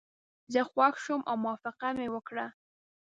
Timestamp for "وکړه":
2.11-2.47